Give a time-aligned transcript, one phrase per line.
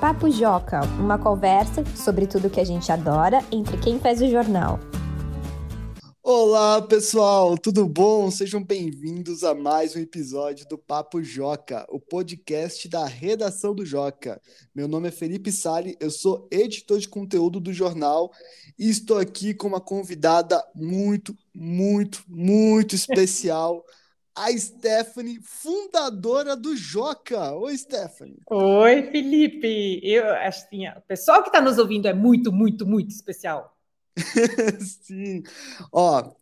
[0.00, 4.78] Papo Joca, uma conversa sobre tudo que a gente adora entre quem faz o jornal.
[6.22, 8.30] Olá, pessoal, tudo bom?
[8.30, 14.40] Sejam bem-vindos a mais um episódio do Papo Joca, o podcast da redação do Joca.
[14.72, 18.30] Meu nome é Felipe Sali, eu sou editor de conteúdo do jornal
[18.78, 23.84] e estou aqui com uma convidada muito, muito, muito especial.
[24.38, 27.52] A Stephanie, fundadora do Joca.
[27.54, 28.40] Oi, Stephanie.
[28.48, 30.00] Oi, Felipe.
[30.02, 33.76] Eu assim, o pessoal que está nos ouvindo é muito, muito, muito especial.
[34.80, 35.42] Sim.
[35.92, 36.32] Ó,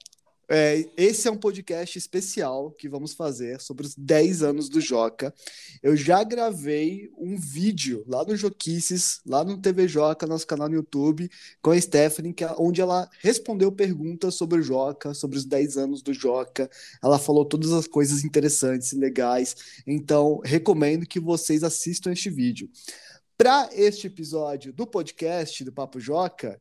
[0.48, 5.34] é, esse é um podcast especial que vamos fazer sobre os 10 anos do Joca.
[5.82, 10.76] Eu já gravei um vídeo lá no Joquices, lá no TV Joca, nosso canal no
[10.76, 11.28] YouTube,
[11.60, 15.76] com a Stephanie, que, é onde ela respondeu perguntas sobre o Joca, sobre os 10
[15.78, 16.70] anos do Joca.
[17.02, 19.56] Ela falou todas as coisas interessantes e legais.
[19.84, 22.70] Então, recomendo que vocês assistam este vídeo.
[23.36, 26.58] Para este episódio do podcast do Papo Joca,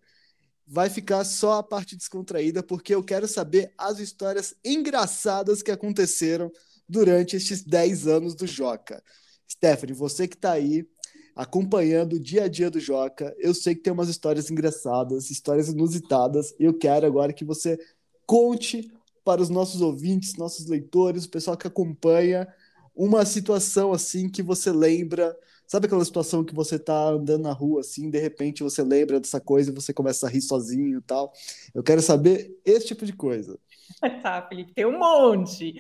[0.68, 6.52] vai ficar só a parte descontraída, porque eu quero saber as histórias engraçadas que aconteceram
[6.88, 9.04] durante estes 10 anos do Joca.
[9.50, 10.88] Stephanie, você que está aí
[11.36, 15.68] acompanhando o dia a dia do Joca, eu sei que tem umas histórias engraçadas, histórias
[15.68, 17.78] inusitadas, e eu quero agora que você
[18.26, 18.92] conte
[19.24, 22.48] para os nossos ouvintes, nossos leitores, o pessoal que acompanha,
[22.96, 25.36] uma situação assim que você lembra
[25.68, 29.42] Sabe aquela situação que você tá andando na rua assim, de repente você lembra dessa
[29.42, 31.34] coisa e você começa a rir sozinho e tal?
[31.74, 33.60] Eu quero saber esse tipo de coisa.
[34.22, 35.76] Tá, Felipe, tem um monte.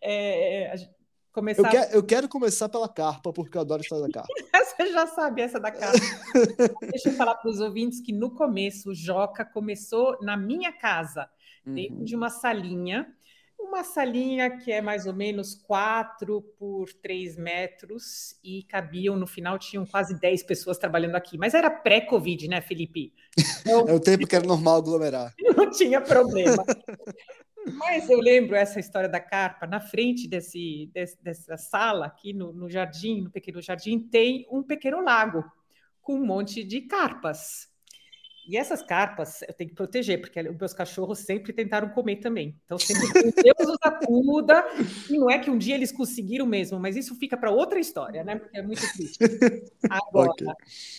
[0.00, 0.72] É,
[1.32, 1.62] começar...
[1.62, 4.32] eu, quero, eu quero começar pela carpa, porque eu adoro a história da carpa.
[4.80, 5.98] você já sabe essa da carpa.
[6.90, 11.28] Deixa eu falar para os ouvintes que no começo o Joca começou na minha casa,
[11.64, 12.04] dentro uhum.
[12.04, 13.06] de uma salinha
[13.62, 19.58] uma salinha que é mais ou menos 4 por 3 metros e cabiam, no final,
[19.58, 21.38] tinham quase 10 pessoas trabalhando aqui.
[21.38, 23.12] Mas era pré-Covid, né, Felipe?
[23.60, 25.34] Então, é o tempo que era normal aglomerar.
[25.56, 26.64] Não tinha problema.
[27.78, 32.52] Mas eu lembro essa história da carpa, na frente desse, desse dessa sala, aqui no,
[32.52, 35.44] no jardim, no pequeno jardim, tem um pequeno lago
[36.00, 37.69] com um monte de carpas.
[38.50, 42.58] E essas carpas eu tenho que proteger, porque os meus cachorros sempre tentaram comer também.
[42.64, 43.06] Então, sempre
[43.44, 44.64] Deus os acuda.
[45.08, 48.24] E não é que um dia eles conseguiram mesmo, mas isso fica para outra história,
[48.24, 48.34] né?
[48.34, 49.18] Porque é muito triste.
[49.88, 50.48] Agora, okay.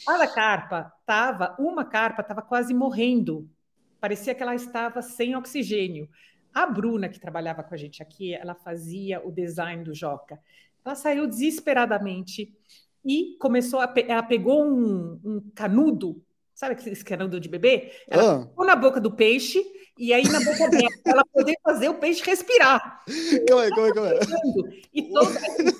[0.07, 3.49] a carpa estava, uma carpa estava quase morrendo.
[3.99, 6.07] Parecia que ela estava sem oxigênio.
[6.53, 10.39] A Bruna, que trabalhava com a gente aqui, ela fazia o design do Joca.
[10.85, 12.49] Ela saiu desesperadamente
[13.03, 13.89] e começou a.
[13.89, 16.23] Pe ela pegou um, um canudo
[16.61, 17.91] Sabe aquele canudo de bebê?
[18.07, 18.63] Ela ah.
[18.65, 19.65] na boca do peixe
[19.97, 23.03] e aí na boca dela ela poder fazer o peixe respirar.
[23.47, 24.83] Calma aí, calma aí, calma aí.
[24.93, 25.33] E todo,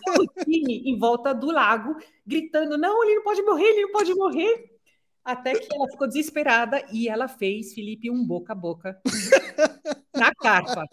[0.04, 3.92] todo o time em volta do lago gritando: não, ele não pode morrer, ele não
[3.92, 4.72] pode morrer.
[5.24, 9.00] Até que ela ficou desesperada e ela fez, Felipe, um boca a boca
[10.18, 10.84] na carpa.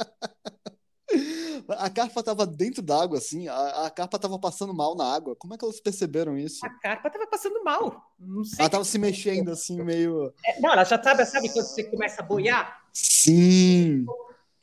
[1.78, 3.47] A carpa estava dentro d'água, assim.
[3.49, 5.37] A, a carpa estava passando mal na água.
[5.37, 6.65] Como é que elas perceberam isso?
[6.66, 8.12] A carpa estava passando mal.
[8.19, 8.59] Não sei.
[8.59, 10.33] Ela estava se mexendo, assim, meio.
[10.44, 12.83] É, não, ela já sabe, sabe quando você começa a boiar?
[12.93, 14.05] Sim.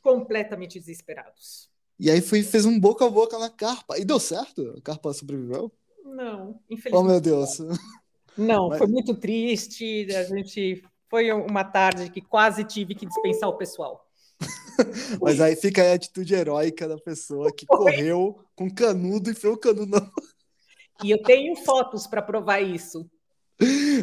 [0.02, 1.70] Completamente desesperados.
[1.98, 3.98] E aí foi, fez um boca a boca na carpa.
[3.98, 4.74] E deu certo?
[4.76, 5.72] A carpa sobreviveu?
[6.04, 6.94] Não, infelizmente.
[6.94, 7.58] Oh, meu Deus.
[8.36, 8.78] Não, Mas...
[8.78, 10.06] foi muito triste.
[10.14, 10.84] A gente.
[11.08, 14.05] Foi uma tarde que quase tive que dispensar o pessoal.
[15.20, 17.76] Mas aí fica a atitude heróica da pessoa que Oi.
[17.76, 20.10] correu com canudo e foi o canudo não.
[21.04, 23.06] E eu tenho fotos para provar isso.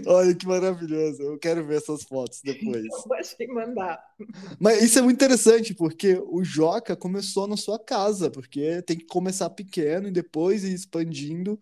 [0.07, 1.22] Olha que maravilhoso.
[1.22, 2.83] Eu quero ver essas fotos depois.
[2.83, 4.03] Eu vou te mandar.
[4.59, 9.06] Mas isso é muito interessante, porque o Joca começou na sua casa, porque tem que
[9.06, 11.59] começar pequeno e depois ir expandindo.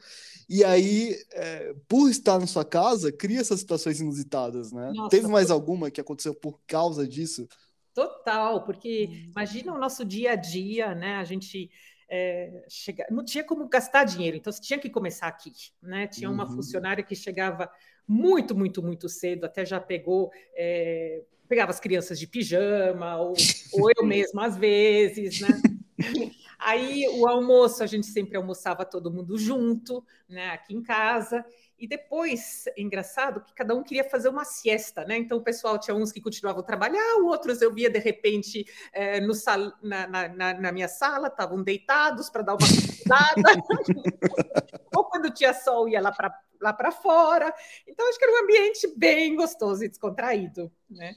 [0.50, 4.92] E aí, é, por estar na sua casa, cria essas situações inusitadas, né?
[4.96, 7.48] Nossa, Teve mais alguma que aconteceu por causa disso?
[7.94, 11.16] Total, porque imagina o nosso dia a dia, né?
[11.16, 11.70] A gente
[12.10, 13.06] é, chega...
[13.10, 15.52] não tinha como gastar dinheiro, então você tinha que começar aqui,
[15.82, 16.08] né?
[16.08, 16.56] Tinha uma uhum.
[16.56, 17.70] funcionária que chegava
[18.08, 23.34] muito, muito, muito cedo, até já pegou, é, pegava as crianças de pijama, ou,
[23.74, 25.50] ou eu mesma às vezes, né?
[26.64, 30.52] Aí o almoço a gente sempre almoçava todo mundo junto, né?
[30.52, 31.44] Aqui em casa.
[31.78, 35.18] E depois, engraçado que cada um queria fazer uma siesta, né?
[35.18, 38.64] Então o pessoal tinha uns que continuavam a trabalhar, outros eu via de repente
[38.94, 43.64] é, no sal, na, na, na, minha sala, estavam deitados para dar uma cuidada.
[44.96, 46.32] Ou quando tinha sol, ia lá para
[46.62, 47.52] lá fora.
[47.88, 51.16] Então acho que era um ambiente bem gostoso e descontraído, né?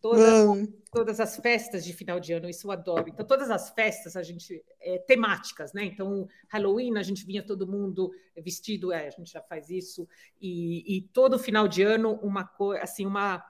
[0.00, 3.08] Todas, todas as festas de final de ano, isso eu adoro.
[3.08, 5.84] Então, todas as festas a gente é, temáticas, né?
[5.84, 10.08] Então, Halloween a gente vinha todo mundo vestido, é, a gente já faz isso,
[10.40, 13.44] e, e todo final de ano uma coisa, assim, uma,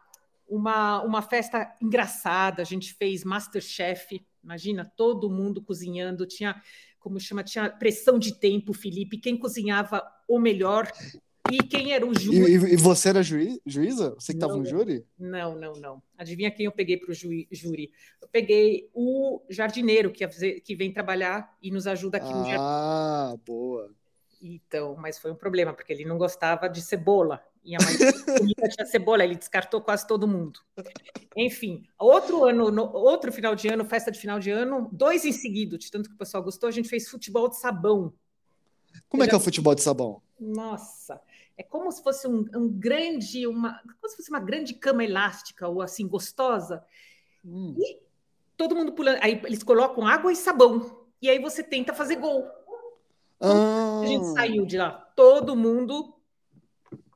[0.48, 2.62] uma, uma festa engraçada.
[2.62, 6.60] A gente fez Masterchef, imagina, todo mundo cozinhando, tinha
[7.06, 10.90] como chama, tinha pressão de tempo, Felipe, quem cozinhava o melhor
[11.50, 12.38] e quem era o júri?
[12.38, 14.14] E, e você era juiz, juíza?
[14.14, 15.04] Você que estava no júri?
[15.18, 16.02] Não, não, não.
[16.16, 17.90] Adivinha quem eu peguei para o júri?
[18.20, 20.26] Eu peguei o jardineiro que,
[20.60, 22.58] que vem trabalhar e nos ajuda aqui ah, no jardim.
[22.58, 23.90] Ah, boa.
[24.40, 27.42] Então, mas foi um problema, porque ele não gostava de cebola.
[27.64, 27.96] E a mãe
[28.70, 30.60] tinha cebola, ele descartou quase todo mundo.
[31.36, 35.32] Enfim, outro ano, no, outro final de ano, festa de final de ano, dois em
[35.32, 38.12] seguida, de tanto que o pessoal gostou, a gente fez futebol de sabão.
[39.08, 40.22] Como é que é o futebol de sabão?
[40.38, 41.20] Nossa,
[41.56, 45.66] é como se fosse um, um, grande, uma, como se fosse uma grande cama elástica
[45.68, 46.84] ou assim gostosa.
[47.44, 47.74] Hum.
[47.78, 47.98] E
[48.56, 49.18] todo mundo pulando.
[49.22, 51.06] Aí eles colocam água e sabão.
[51.20, 52.46] E aí você tenta fazer gol.
[53.40, 54.00] Ah.
[54.02, 56.14] A gente saiu de lá, todo mundo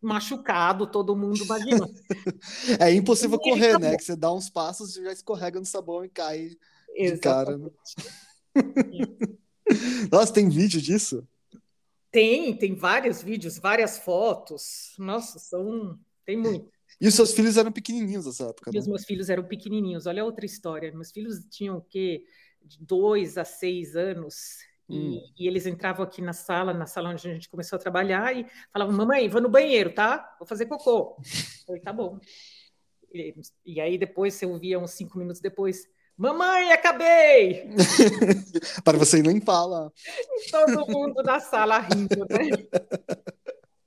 [0.00, 1.86] machucado, todo mundo imagina.
[2.80, 3.96] é impossível correr, né?
[3.96, 6.56] Que você dá uns passos e já escorrega no sabão e cai
[6.96, 7.14] Exatamente.
[7.14, 7.58] de cara.
[7.58, 7.70] Né?
[10.10, 11.26] Nossa, tem vídeo disso?
[12.10, 14.94] Tem, tem vários vídeos, várias fotos.
[14.98, 15.98] Nossa, são.
[16.24, 16.70] Tem muito.
[17.00, 18.90] E os seus filhos eram pequenininhos nessa época, E os né?
[18.90, 20.06] meus filhos eram pequenininhos.
[20.06, 20.92] Olha outra história.
[20.92, 22.24] Meus filhos tinham o quê?
[22.62, 24.58] De dois a seis anos.
[24.88, 25.20] Hum.
[25.36, 28.36] E, e, eles entravam aqui na sala, na sala onde a gente começou a trabalhar,
[28.36, 30.36] e falavam: Mamãe, vou no banheiro, tá?
[30.38, 31.16] Vou fazer cocô.
[31.62, 32.18] Eu falei: Tá bom.
[33.12, 33.34] E,
[33.64, 35.86] e aí depois você ouvia uns cinco minutos depois:
[36.20, 37.70] Mamãe, acabei!
[38.84, 39.90] Para você nem fala.
[40.50, 42.50] Todo mundo na sala rindo, né?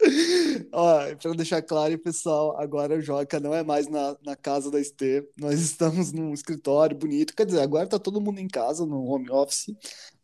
[0.74, 4.80] Ó, para deixar claro, pessoal, agora o Joca não é mais na, na casa da
[4.82, 5.30] Estê.
[5.38, 7.36] Nós estamos num escritório bonito.
[7.36, 9.68] Quer dizer, agora tá todo mundo em casa, no home office,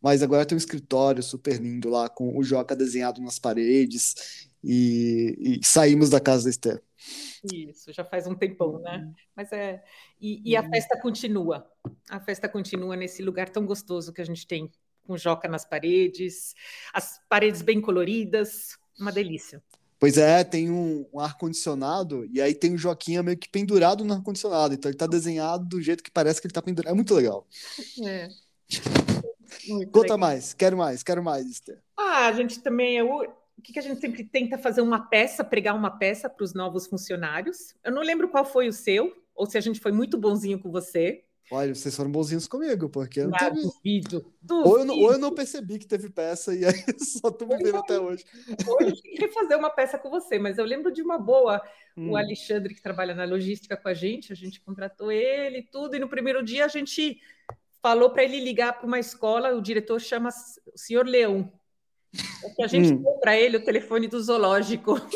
[0.02, 4.48] mas agora tem um escritório super lindo lá, com o Joca desenhado nas paredes.
[4.62, 6.80] E, e saímos da casa da Estê.
[7.52, 8.98] Isso, já faz um tempão, né?
[8.98, 9.14] Uhum.
[9.34, 9.82] Mas é.
[10.20, 10.70] E, e, a uhum.
[10.70, 11.66] festa continua.
[12.08, 14.70] A festa continua nesse lugar tão gostoso que a gente tem,
[15.06, 16.54] com joca nas paredes,
[16.92, 19.62] as paredes bem coloridas, uma delícia.
[19.98, 24.14] Pois é, tem um, um ar-condicionado, e aí tem o Joquinha meio que pendurado no
[24.14, 24.72] ar-condicionado.
[24.72, 26.92] Então ele tá desenhado do jeito que parece que ele tá pendurado.
[26.92, 27.46] É muito legal.
[28.06, 28.28] É.
[29.68, 30.18] Muito Conta legal.
[30.18, 31.82] mais, quero mais, quero mais, Esther.
[31.96, 32.96] Ah, a gente também.
[32.96, 33.08] Eu,
[33.60, 36.54] o que, que a gente sempre tenta fazer uma peça, pregar uma peça para os
[36.54, 37.74] novos funcionários.
[37.84, 40.70] Eu não lembro qual foi o seu, ou se a gente foi muito bonzinho com
[40.70, 41.22] você.
[41.52, 43.60] Olha, vocês foram bonzinhos comigo, porque eu não ah, teve...
[43.60, 44.68] duvido, duvido.
[44.68, 46.72] Ou, eu não, ou eu não percebi que teve peça e aí
[47.04, 48.24] só tô me vendo até hoje.
[48.66, 51.60] Hoje eu queria fazer uma peça com você, mas eu lembro de uma boa.
[51.94, 52.12] Hum.
[52.12, 55.96] O Alexandre, que trabalha na logística com a gente, a gente contratou ele e tudo,
[55.96, 57.20] e no primeiro dia a gente
[57.82, 60.30] falou para ele ligar para uma escola, o diretor chama
[60.72, 61.52] o senhor Leão.
[62.44, 63.02] É que a gente hum.
[63.02, 64.96] deu para ele o telefone do zoológico.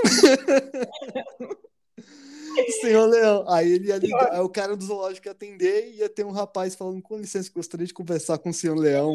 [2.81, 3.44] Senhor Leão.
[3.49, 6.31] Aí ele ia ligar, aí o cara do zoológico ia atender e ia ter um
[6.31, 9.12] rapaz falando, com licença, gostaria de conversar com o senhor Leão.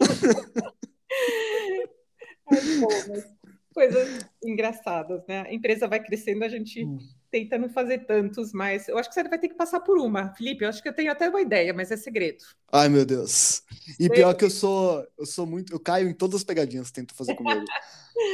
[3.72, 5.46] coisas engraçadas, né?
[5.46, 6.98] A empresa vai crescendo, a gente hum
[7.30, 10.32] tenta não fazer tantos, mas eu acho que você vai ter que passar por uma.
[10.34, 12.44] Felipe, eu acho que eu tenho até uma ideia, mas é segredo.
[12.72, 13.62] Ai, meu Deus.
[13.98, 16.94] E pior que eu sou, eu sou muito, eu caio em todas as pegadinhas que
[16.94, 17.64] tento fazer comigo.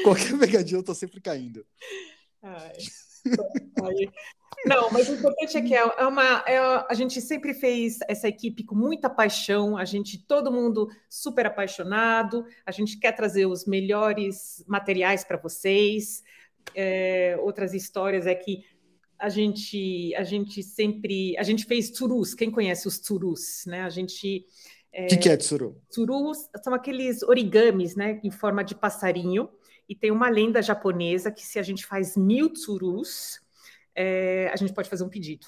[0.03, 1.65] Qualquer pegadinha eu tô sempre caindo.
[2.43, 2.73] Ai.
[4.67, 8.65] Não, mas o importante é que é uma, é, a gente sempre fez essa equipe
[8.65, 14.65] com muita paixão, a gente, todo mundo super apaixonado, a gente quer trazer os melhores
[14.67, 16.23] materiais para vocês.
[16.75, 18.65] É, outras histórias é que
[19.25, 22.35] a gente, a gente sempre, a gente fez turus.
[22.35, 23.81] Quem conhece os turus, né?
[23.81, 24.47] A gente
[24.93, 25.81] o é, que, que é tsuru?
[25.89, 29.49] Tsurus são aqueles origamis, né, em forma de passarinho.
[29.89, 33.41] E tem uma lenda japonesa que se a gente faz mil tsurus,
[33.95, 35.47] é, a gente pode fazer um pedido.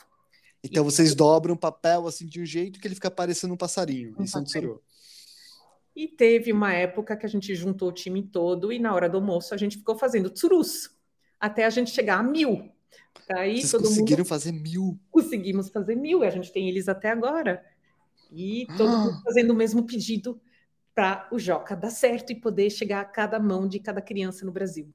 [0.64, 3.58] Então e, vocês dobram o papel assim de um jeito que ele fica parecendo um
[3.58, 4.16] passarinho.
[4.18, 4.82] Um Isso é um tsuru.
[5.94, 9.18] E teve uma época que a gente juntou o time todo e na hora do
[9.18, 10.90] almoço a gente ficou fazendo tsurus
[11.38, 12.74] até a gente chegar a mil.
[13.30, 14.28] Aí, Vocês conseguiram mundo...
[14.28, 14.98] fazer mil?
[15.10, 17.64] Conseguimos fazer mil, e a gente tem eles até agora.
[18.32, 18.98] E todo ah.
[18.98, 20.40] mundo fazendo o mesmo pedido
[20.94, 24.52] para o Joca dar certo e poder chegar a cada mão de cada criança no
[24.52, 24.92] Brasil.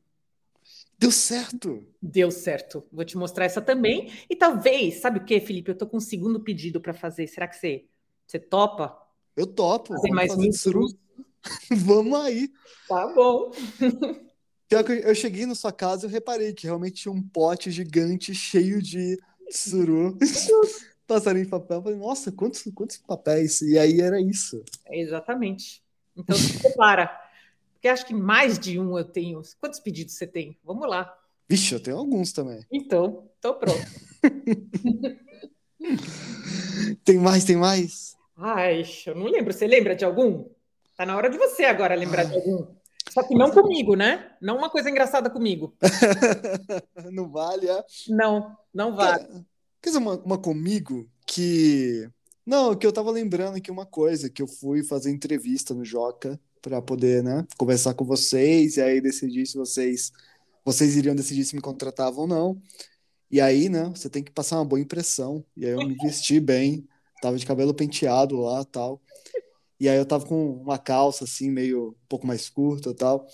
[0.97, 1.83] Deu certo!
[2.01, 2.83] Deu certo.
[2.91, 4.11] Vou te mostrar essa também.
[4.29, 5.71] E talvez, sabe o que, Felipe?
[5.71, 7.27] Eu estou com um segundo pedido para fazer.
[7.27, 7.85] Será que você,
[8.25, 8.95] você topa?
[9.35, 9.93] Eu topo.
[9.93, 10.51] Fazer mais mil
[11.71, 12.49] Vamos aí.
[12.87, 13.51] Tá bom.
[14.71, 18.33] Pior que eu cheguei na sua casa e reparei que realmente tinha um pote gigante
[18.33, 20.17] cheio de tsuru.
[21.05, 21.79] passarinho de papel.
[21.79, 23.61] Eu falei, nossa, quantos, quantos papéis?
[23.61, 24.63] E aí era isso.
[24.85, 25.83] É, exatamente.
[26.15, 27.11] Então, se prepara.
[27.73, 29.41] Porque acho que mais de um eu tenho.
[29.59, 30.57] Quantos pedidos você tem?
[30.63, 31.13] Vamos lá.
[31.49, 32.65] Vixe, eu tenho alguns também.
[32.71, 33.85] Então, tô pronto.
[37.03, 38.15] tem mais, tem mais?
[38.37, 39.51] Ai, eu não lembro.
[39.51, 40.45] Você lembra de algum?
[40.95, 42.27] Tá na hora de você agora lembrar Ai.
[42.27, 42.79] de algum.
[43.11, 44.31] Só que não comigo, né?
[44.41, 45.75] Não uma coisa engraçada comigo.
[47.11, 47.83] não vale, é?
[48.07, 49.25] Não, não vale.
[49.81, 52.09] Quer dizer, uma, uma comigo que.
[52.45, 56.39] Não, que eu tava lembrando aqui uma coisa, que eu fui fazer entrevista no Joca
[56.61, 60.11] para poder, né, conversar com vocês e aí decidir se vocês
[60.63, 62.61] vocês iriam decidir se me contratavam ou não.
[63.29, 65.43] E aí, né, você tem que passar uma boa impressão.
[65.55, 66.87] E aí eu me vesti bem,
[67.21, 69.01] tava de cabelo penteado lá, tal.
[69.81, 73.25] E aí eu tava com uma calça assim, meio um pouco mais curta, tal.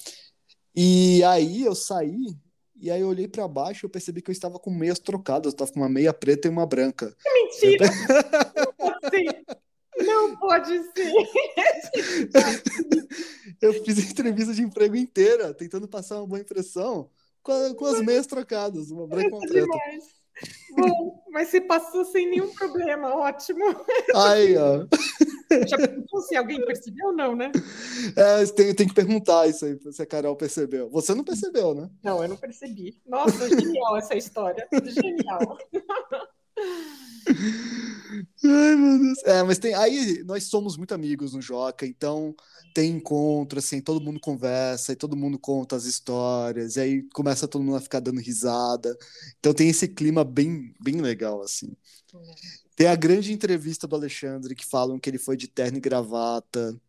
[0.74, 2.38] E aí eu saí
[2.80, 5.52] e aí eu olhei para baixo e eu percebi que eu estava com meias trocadas,
[5.52, 7.14] eu tava com uma meia preta e uma branca.
[7.34, 7.88] Mentira.
[9.98, 11.12] Não pode ser.
[13.62, 17.10] eu fiz a entrevista de emprego inteira, tentando passar uma boa impressão
[17.44, 19.68] com, com as meias trocadas, uma branca com preta.
[20.78, 23.66] Bom, mas você passou sem nenhum problema, ótimo.
[24.16, 24.88] Aí, ó.
[25.68, 27.52] Já perguntou se alguém percebeu ou não, né?
[28.16, 30.90] É, tem, tem que perguntar isso aí, se a Carol percebeu.
[30.90, 31.90] Você não percebeu, né?
[32.04, 33.00] Não, eu não percebi.
[33.06, 34.68] Nossa, genial essa história.
[34.84, 35.58] Genial.
[38.44, 39.24] Ai, meu Deus.
[39.26, 39.74] É, mas tem.
[39.74, 42.36] Aí nós somos muito amigos no Joca, então
[42.74, 47.48] tem encontro, assim, todo mundo conversa, e todo mundo conta as histórias, e aí começa
[47.48, 48.98] todo mundo a ficar dando risada.
[49.40, 51.76] Então tem esse clima bem, bem legal, assim.
[52.76, 56.80] Tem a grande entrevista do Alexandre que falam que ele foi de terno e gravata.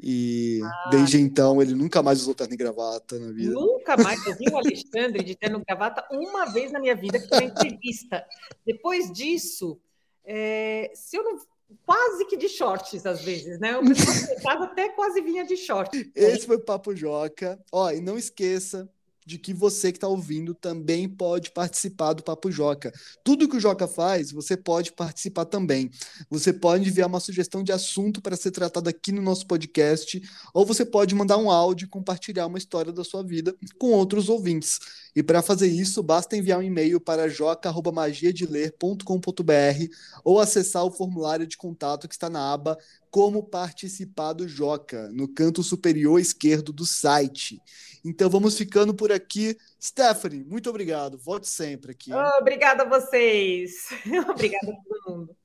[0.00, 3.52] E ah, desde então ele nunca mais usou terno e gravata na vida.
[3.52, 4.24] Nunca mais.
[4.26, 7.38] Eu vi o Alexandre de terno e gravata uma vez na minha vida, que foi
[7.38, 8.24] uma entrevista.
[8.66, 9.80] Depois disso,
[10.24, 11.38] é, se eu não.
[11.86, 13.76] Quase que de shorts, às vezes, né?
[13.78, 16.10] O pessoal até quase vinha de shorts.
[16.14, 17.58] Esse foi o Papo Joca.
[17.72, 18.88] Ó, e não esqueça
[19.24, 22.92] de que você que está ouvindo também pode participar do Papo Joca.
[23.22, 25.90] Tudo que o Joca faz, você pode participar também.
[26.30, 30.20] Você pode enviar uma sugestão de assunto para ser tratado aqui no nosso podcast,
[30.52, 34.28] ou você pode mandar um áudio e compartilhar uma história da sua vida com outros
[34.28, 34.78] ouvintes.
[35.16, 41.56] E para fazer isso, basta enviar um e-mail para joca.magiadeler.com.br ou acessar o formulário de
[41.56, 42.76] contato que está na aba
[43.14, 47.62] Como Participar do Joca, no canto superior esquerdo do site.
[48.04, 49.56] Então vamos ficando por aqui.
[49.80, 51.16] Stephanie, muito obrigado.
[51.16, 52.12] Volte sempre aqui.
[52.12, 53.86] Oh, obrigada a vocês.
[54.28, 55.36] obrigada a todo mundo.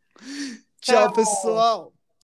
[0.81, 1.13] Tchau, Tchau.
[1.13, 1.93] pessoal.